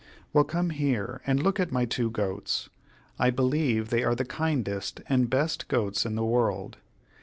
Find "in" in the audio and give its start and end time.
6.07-6.15